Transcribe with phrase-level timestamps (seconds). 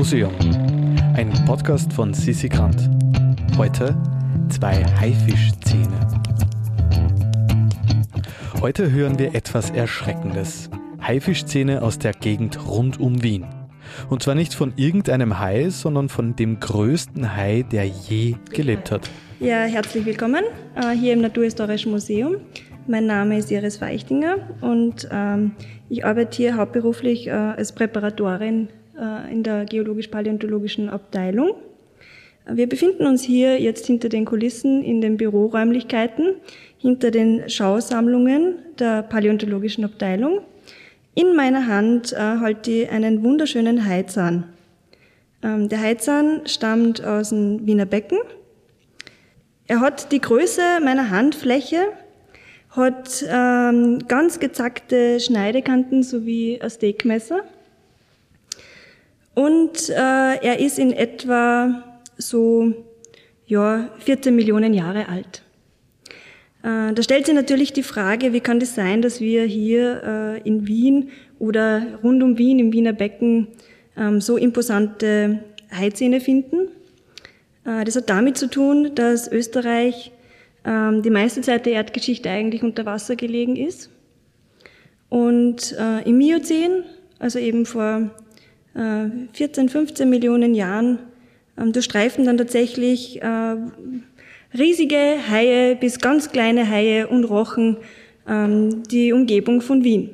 [0.00, 0.32] Museum.
[1.14, 2.88] Ein Podcast von Sissi Grant.
[3.58, 3.94] Heute
[4.48, 6.08] zwei Haifischzähne.
[8.62, 10.70] Heute hören wir etwas Erschreckendes.
[11.02, 13.44] Haifischzähne aus der Gegend rund um Wien.
[14.08, 19.10] Und zwar nicht von irgendeinem Hai, sondern von dem größten Hai, der je gelebt hat.
[19.38, 20.44] Ja, herzlich willkommen
[20.76, 22.36] äh, hier im Naturhistorischen Museum.
[22.86, 25.52] Mein Name ist Iris Weichtinger und ähm,
[25.90, 28.70] ich arbeite hier hauptberuflich äh, als Präparatorin
[29.30, 31.54] in der geologisch-paläontologischen Abteilung.
[32.46, 36.34] Wir befinden uns hier jetzt hinter den Kulissen in den Büroräumlichkeiten,
[36.78, 40.40] hinter den Schausammlungen der paläontologischen Abteilung.
[41.14, 44.44] In meiner Hand äh, halte ich einen wunderschönen Haizahn.
[45.42, 48.18] Ähm, der Haizahn stammt aus dem Wiener Becken.
[49.66, 51.88] Er hat die Größe meiner Handfläche,
[52.70, 57.42] hat ähm, ganz gezackte Schneidekanten sowie ein Steakmesser.
[59.34, 61.82] Und äh, er ist in etwa
[62.16, 62.74] so
[63.46, 65.42] ja, 14 Millionen Jahre alt.
[66.62, 70.02] Äh, da stellt sich natürlich die Frage, wie kann das sein, dass wir hier
[70.44, 73.48] äh, in Wien oder rund um Wien im Wiener Becken
[73.96, 75.40] ähm, so imposante
[75.72, 76.68] Haizähne finden.
[77.64, 80.12] Äh, das hat damit zu tun, dass Österreich
[80.64, 83.90] ähm, die meiste Zeit der Erdgeschichte eigentlich unter Wasser gelegen ist.
[85.08, 86.84] Und äh, im Miozän,
[87.18, 88.10] also eben vor
[89.32, 90.98] 14, 15 Millionen Jahren,
[91.58, 93.56] ähm, durchstreifen dann tatsächlich äh,
[94.56, 97.76] riesige Haie bis ganz kleine Haie und Rochen
[98.26, 100.10] ähm, die Umgebung von Wien.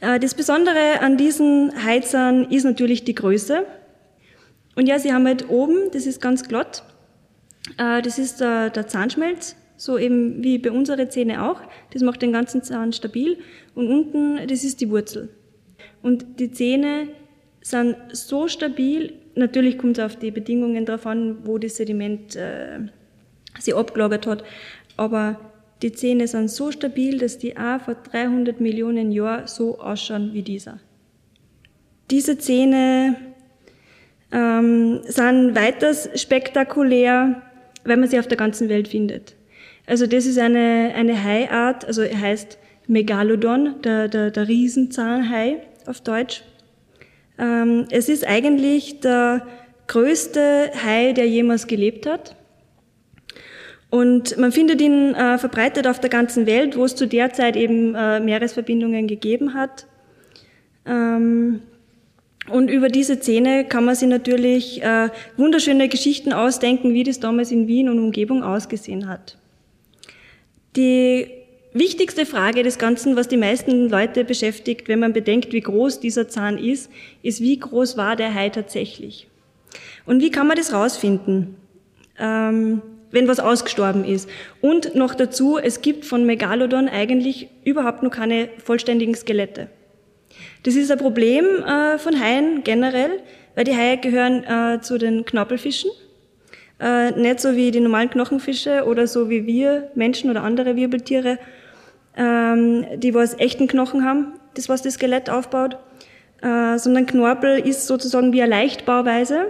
[0.00, 3.64] Äh, das Besondere an diesen Heizern ist natürlich die Größe.
[4.76, 6.84] Und ja, sie haben halt oben, das ist ganz glatt,
[7.76, 11.60] äh, das ist der, der Zahnschmelz, so eben wie bei unseren Zähne auch.
[11.92, 13.38] Das macht den ganzen Zahn stabil.
[13.74, 15.28] Und unten, das ist die Wurzel.
[16.02, 17.08] Und die Zähne
[17.62, 22.80] sind so stabil, natürlich kommt es auf die Bedingungen drauf an, wo das Sediment äh,
[23.58, 24.44] sich abgelagert hat,
[24.96, 25.38] aber
[25.82, 30.42] die Zähne sind so stabil, dass die auch vor 300 Millionen Jahren so ausschauen wie
[30.42, 30.78] dieser.
[32.10, 33.16] Diese Zähne
[34.32, 37.42] ähm, sind weiters spektakulär,
[37.84, 39.34] weil man sie auf der ganzen Welt findet.
[39.86, 46.42] Also das ist eine, eine Haiart, also heißt Megalodon, der, der, der Riesenzahnhai auf Deutsch.
[47.40, 49.46] Ähm, es ist eigentlich der
[49.86, 52.36] größte Hai, der jemals gelebt hat.
[53.88, 57.56] Und man findet ihn äh, verbreitet auf der ganzen Welt, wo es zu der Zeit
[57.56, 59.86] eben äh, Meeresverbindungen gegeben hat.
[60.86, 61.62] Ähm,
[62.48, 67.50] und über diese Zähne kann man sich natürlich äh, wunderschöne Geschichten ausdenken, wie das damals
[67.50, 69.36] in Wien und Umgebung ausgesehen hat.
[70.76, 71.39] Die
[71.72, 76.28] wichtigste Frage des Ganzen, was die meisten Leute beschäftigt, wenn man bedenkt, wie groß dieser
[76.28, 76.90] Zahn ist,
[77.22, 79.28] ist, wie groß war der Hai tatsächlich?
[80.06, 81.56] Und wie kann man das rausfinden,
[82.18, 82.82] ähm,
[83.12, 84.28] wenn was ausgestorben ist?
[84.60, 89.68] Und noch dazu, es gibt von Megalodon eigentlich überhaupt noch keine vollständigen Skelette.
[90.62, 93.20] Das ist ein Problem äh, von Haien generell,
[93.54, 95.90] weil die Haie gehören äh, zu den Knorpelfischen
[96.80, 101.38] äh, nicht so wie die normalen Knochenfische oder so wie wir Menschen oder andere Wirbeltiere,
[102.16, 105.76] ähm, die was echten Knochen haben, das was das Skelett aufbaut,
[106.42, 109.48] äh, sondern Knorpel ist sozusagen wie eine Leichtbauweise,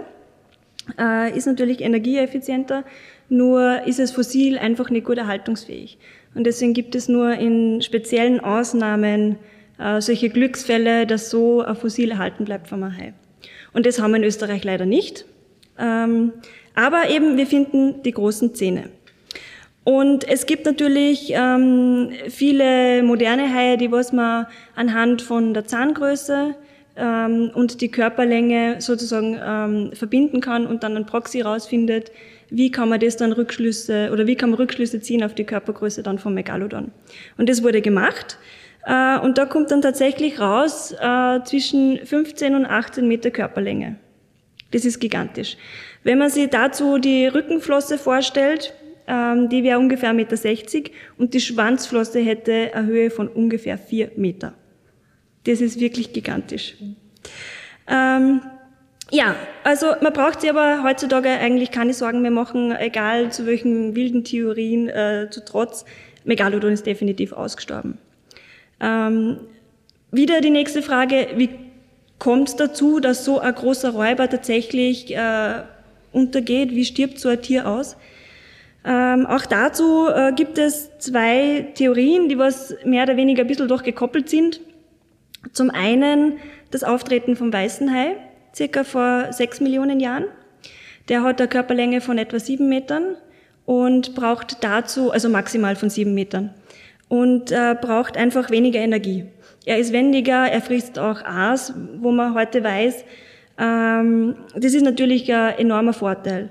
[0.99, 2.83] äh, ist natürlich energieeffizienter,
[3.29, 5.97] nur ist es fossil einfach nicht gut erhaltungsfähig.
[6.35, 9.37] Und deswegen gibt es nur in speziellen Ausnahmen
[9.79, 13.13] äh, solche Glücksfälle, dass so ein Fossil erhalten bleibt vom Hai.
[13.73, 15.25] Und das haben wir in Österreich leider nicht.
[15.79, 16.33] Ähm,
[16.75, 18.89] aber eben, wir finden die großen Zähne.
[19.83, 26.55] Und es gibt natürlich ähm, viele moderne Haie, die was man anhand von der Zahngröße
[26.95, 32.11] ähm, und die Körperlänge sozusagen ähm, verbinden kann und dann ein Proxy rausfindet,
[32.51, 36.03] wie kann man das dann Rückschlüsse oder wie kann man Rückschlüsse ziehen auf die Körpergröße
[36.03, 36.91] dann vom Megalodon.
[37.37, 38.37] Und das wurde gemacht.
[38.85, 43.95] Äh, und da kommt dann tatsächlich raus äh, zwischen 15 und 18 Meter Körperlänge.
[44.71, 45.57] Das ist gigantisch.
[46.03, 48.73] Wenn man sich dazu die Rückenflosse vorstellt,
[49.07, 54.53] die wäre ungefähr 1,60 Meter und die Schwanzflosse hätte eine Höhe von ungefähr 4 Meter.
[55.45, 56.75] Das ist wirklich gigantisch.
[57.87, 58.41] Ähm,
[59.09, 63.95] ja, also man braucht sich aber heutzutage eigentlich keine Sorgen mehr machen, egal zu welchen
[63.95, 65.83] wilden Theorien äh, zu trotz.
[66.23, 67.97] Megalodon ist definitiv ausgestorben.
[68.79, 69.39] Ähm,
[70.11, 71.49] wieder die nächste Frage, wie
[72.19, 75.63] kommt es dazu, dass so ein großer Räuber tatsächlich äh,
[76.11, 77.97] untergeht, wie stirbt so ein Tier aus.
[78.83, 83.67] Ähm, auch dazu äh, gibt es zwei Theorien, die was mehr oder weniger ein bisschen
[83.67, 84.59] doch gekoppelt sind.
[85.53, 86.39] Zum einen
[86.71, 88.15] das Auftreten vom weißen Hai.
[88.55, 90.25] circa vor sechs Millionen Jahren.
[91.09, 93.15] Der hat eine Körperlänge von etwa sieben Metern
[93.65, 96.53] und braucht dazu, also maximal von sieben Metern,
[97.07, 99.25] und äh, braucht einfach weniger Energie.
[99.65, 103.05] Er ist wendiger, er frisst auch Aas, wo man heute weiß,
[103.59, 106.49] ähm, das ist natürlich ein enormer Vorteil.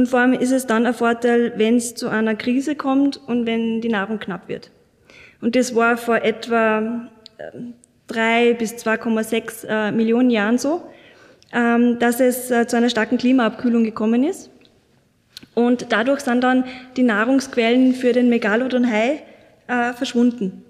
[0.00, 3.44] Und vor allem ist es dann ein Vorteil, wenn es zu einer Krise kommt und
[3.44, 4.70] wenn die Nahrung knapp wird.
[5.42, 7.50] Und das war vor etwa äh,
[8.06, 10.80] drei bis 2,6 äh, Millionen Jahren so,
[11.52, 14.48] ähm, dass es äh, zu einer starken Klimaabkühlung gekommen ist.
[15.52, 16.64] Und dadurch sind dann
[16.96, 19.20] die Nahrungsquellen für den Megalodon-Hai
[19.66, 20.64] äh, verschwunden.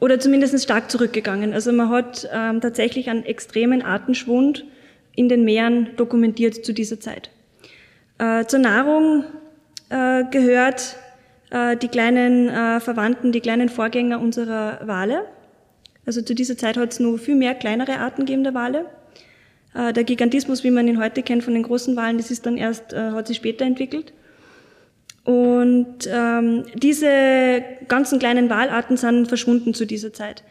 [0.00, 1.52] Oder zumindest stark zurückgegangen.
[1.52, 4.64] Also man hat ähm, tatsächlich einen extremen Artenschwund
[5.14, 7.28] in den Meeren dokumentiert zu dieser Zeit.
[8.22, 9.24] Äh, zur Nahrung
[9.90, 10.96] äh, gehört
[11.50, 15.24] äh, die kleinen äh, Verwandten, die kleinen Vorgänger unserer Wale.
[16.06, 18.86] Also zu dieser Zeit hat es nur viel mehr kleinere Arten gegeben der Wale.
[19.74, 22.56] Äh, der Gigantismus, wie man ihn heute kennt von den großen Walen, das ist dann
[22.56, 24.12] erst, äh, hat sich später entwickelt.
[25.24, 30.44] Und ähm, diese ganzen kleinen Walarten sind verschwunden zu dieser Zeit.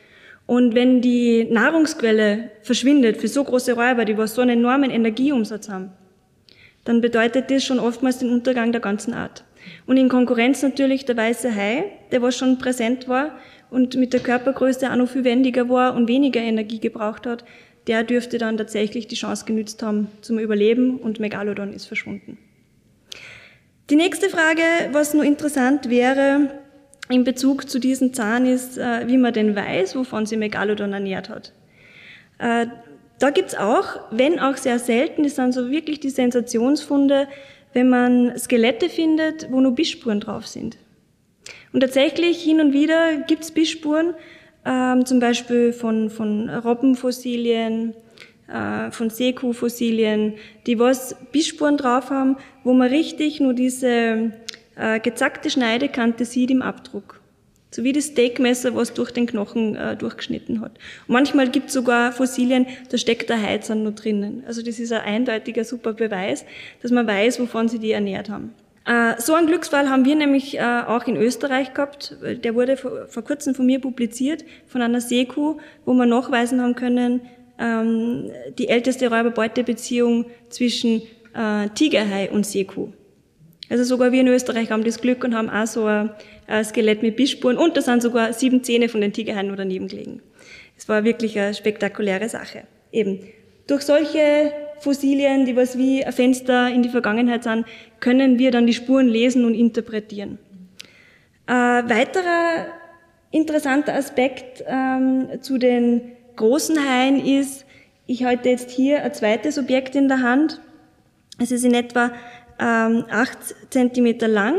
[0.45, 5.69] Und wenn die Nahrungsquelle verschwindet für so große Räuber, die was so einen enormen Energieumsatz
[5.69, 5.91] haben,
[6.85, 9.43] dann bedeutet das schon oftmals den Untergang der ganzen Art.
[9.85, 13.37] Und in Konkurrenz natürlich der weiße Hai, der was schon präsent war
[13.69, 17.45] und mit der Körpergröße auch noch viel wendiger war und weniger Energie gebraucht hat,
[17.87, 22.37] der dürfte dann tatsächlich die Chance genützt haben zum Überleben und Megalodon ist verschwunden.
[23.89, 24.61] Die nächste Frage,
[24.91, 26.49] was nur interessant wäre
[27.09, 31.29] in Bezug zu diesem Zahn, ist, äh, wie man denn weiß, wovon sie Megalodon ernährt
[31.29, 31.51] hat.
[33.21, 37.27] Da gibt's auch, wenn auch sehr selten, das sind so wirklich die Sensationsfunde,
[37.71, 40.79] wenn man Skelette findet, wo nur Bissspuren drauf sind.
[41.71, 44.15] Und tatsächlich hin und wieder gibt's Bissspuren,
[44.65, 47.93] ähm, zum Beispiel von, von Robbenfossilien,
[48.47, 50.33] äh, von Seekuhfossilien,
[50.65, 54.31] die was Bissspuren drauf haben, wo man richtig nur diese
[54.75, 57.20] äh, gezackte Schneidekante sieht im Abdruck.
[57.73, 60.73] So wie das Steakmesser, was durch den Knochen äh, durchgeschnitten hat.
[61.07, 64.43] Und manchmal gibt es sogar Fossilien, da steckt der Heizern nur drinnen.
[64.45, 66.45] Also das ist ein eindeutiger super Beweis,
[66.81, 68.53] dass man weiß, wovon sie die ernährt haben.
[68.85, 72.17] Äh, so einen Glücksfall haben wir nämlich äh, auch in Österreich gehabt.
[72.21, 76.75] Der wurde vor, vor kurzem von mir publiziert, von einer Seekuh, wo wir nachweisen haben
[76.75, 77.21] können,
[77.59, 81.03] ähm, die älteste Räuber-Beute-Beziehung zwischen
[81.33, 82.89] äh, Tigerhai und Seekuh.
[83.69, 86.15] Also sogar wir in Österreich haben das Glück und haben auch so ein, ein
[86.63, 90.21] Skelett mit Bissspuren und da sind sogar sieben Zähne von den Tigerhaien daneben gelegen.
[90.77, 92.63] Es war wirklich eine spektakuläre Sache.
[92.91, 93.19] Eben.
[93.67, 97.65] Durch solche Fossilien, die was wie ein Fenster in die Vergangenheit sind,
[97.99, 100.39] können wir dann die Spuren lesen und interpretieren.
[101.45, 102.65] Ein weiterer
[103.29, 107.65] interessanter Aspekt ähm, zu den großen Haien ist,
[108.07, 110.59] ich halte jetzt hier ein zweites Objekt in der Hand.
[111.39, 112.11] Es ist in etwa
[112.59, 113.37] ähm, acht
[113.69, 114.55] Zentimeter lang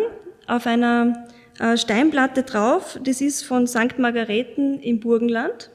[0.47, 1.32] auf einer äh,
[1.77, 2.99] Steinplatte drauf.
[3.03, 3.99] Das ist von St.
[3.99, 5.71] Margareten im Burgenland.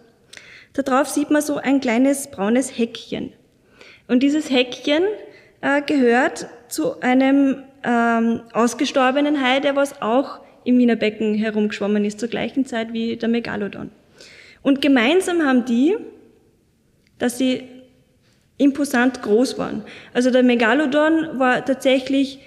[0.73, 3.33] Da drauf sieht man so ein kleines braunes Häckchen.
[4.07, 5.03] Und dieses Häckchen
[5.61, 12.19] äh, gehört zu einem ähm, ausgestorbenen Hai, der was auch im Wiener Becken herumgeschwommen ist,
[12.19, 13.89] zur gleichen Zeit wie der Megalodon.
[14.61, 15.95] Und gemeinsam haben die,
[17.17, 17.63] dass sie
[18.57, 19.83] imposant groß waren.
[20.13, 22.39] Also der Megalodon war tatsächlich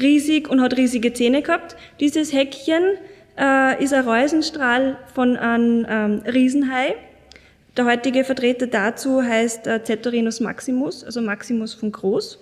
[0.00, 1.76] riesig und hat riesige Zähne gehabt.
[2.00, 2.82] Dieses Häckchen
[3.38, 6.94] äh, ist ein Reusenstrahl von einem ähm, Riesenhai.
[7.76, 12.38] Der heutige Vertreter dazu heißt äh, Cetorinus maximus, also Maximus von groß.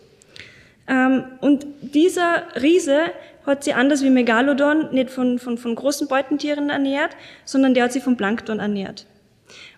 [0.88, 3.12] Ähm, und dieser Riese
[3.46, 7.92] hat sich anders wie Megalodon nicht von, von, von großen Beutentieren ernährt, sondern der hat
[7.92, 9.06] sich vom Plankton ernährt.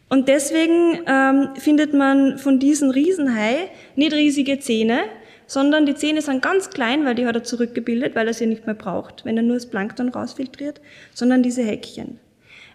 [0.08, 5.00] Und deswegen ähm, findet man von diesen Riesenhai nicht riesige Zähne,
[5.46, 8.66] sondern die Zähne sind ganz klein, weil die hat er zurückgebildet, weil er sie nicht
[8.66, 10.80] mehr braucht, wenn er nur das Plankton rausfiltriert,
[11.14, 12.18] sondern diese Häkchen.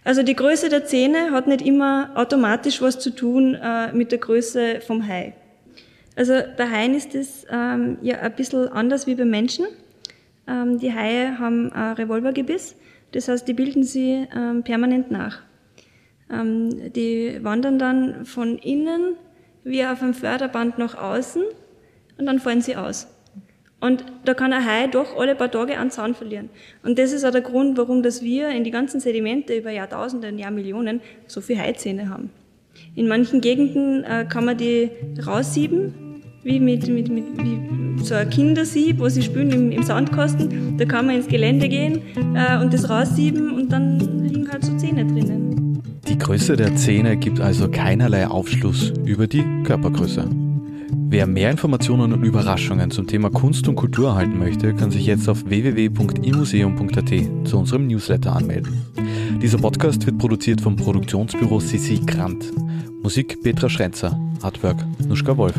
[0.04, 4.18] Also die Größe der Zähne hat nicht immer automatisch was zu tun äh, mit der
[4.18, 5.34] Größe vom Hai.
[6.16, 9.66] Also bei Haien ist es ähm, ja ein bisschen anders wie bei Menschen.
[10.48, 12.74] Ähm, die Haie haben ein Revolvergebiss,
[13.12, 15.40] das heißt, die bilden sie ähm, permanent nach.
[16.30, 19.16] Ähm, die wandern dann von innen
[19.64, 21.42] wie auf einem Förderband nach außen
[22.18, 23.06] und dann fallen sie aus.
[23.82, 26.50] Und da kann ein Hai doch alle paar Tage einen Zahn verlieren.
[26.84, 30.28] Und das ist auch der Grund, warum dass wir in die ganzen Sedimente über Jahrtausende
[30.28, 32.30] und Jahrmillionen so viele Haizähne haben.
[32.94, 34.88] In manchen Gegenden äh, kann man die
[35.26, 40.76] raussieben, wie mit, mit, mit wie so ein Kindersieb, wo sie spülen im, im Sandkasten.
[40.78, 42.02] Da kann man ins Gelände gehen
[42.36, 45.82] äh, und das raussieben und dann liegen halt so Zähne drinnen.
[46.08, 50.51] Die Größe der Zähne gibt also keinerlei Aufschluss über die Körpergröße.
[51.12, 55.28] Wer mehr Informationen und Überraschungen zum Thema Kunst und Kultur erhalten möchte, kann sich jetzt
[55.28, 58.80] auf www.imuseum.at zu unserem Newsletter anmelden.
[59.42, 62.50] Dieser Podcast wird produziert vom Produktionsbüro Sissi Grant.
[63.02, 65.54] Musik Petra Schrenzer, Artwork Nuschka Wolf.